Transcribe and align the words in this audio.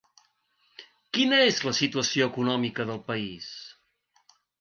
Quina 1.17 1.41
és 1.49 1.59
la 1.67 1.73
situació 1.79 2.29
econòmica 2.33 2.87
del 2.93 3.03
país? 3.11 3.51